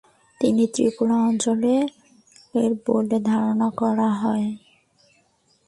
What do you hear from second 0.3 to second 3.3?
তিনি ত্রিপুরা অঞ্চলের বলে